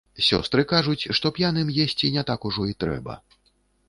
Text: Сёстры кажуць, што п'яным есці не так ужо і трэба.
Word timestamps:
Сёстры 0.27 0.63
кажуць, 0.71 1.09
што 1.19 1.31
п'яным 1.39 1.69
есці 1.83 2.09
не 2.15 2.23
так 2.31 2.47
ужо 2.49 2.65
і 2.73 2.73
трэба. 2.85 3.19